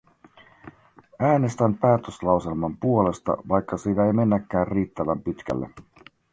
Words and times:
Äänestän 1.19 1.77
päätöslauselman 1.77 2.77
puolesta, 2.77 3.37
vaikka 3.49 3.77
siinä 3.77 4.05
ei 4.05 4.13
mennäkään 4.13 4.67
riittävän 4.67 5.21
pitkälle. 5.21 5.69